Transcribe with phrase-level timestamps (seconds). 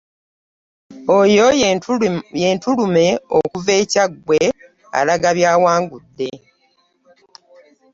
[1.19, 1.45] Oyo
[2.41, 3.05] ye Ntulume
[3.37, 4.39] okuva e Kyaggwe
[4.99, 6.29] alaga by’awangudde.